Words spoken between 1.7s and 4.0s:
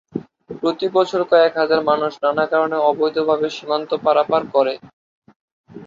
মানুষ নানা কারণে অবৈধভাবে সীমান্ত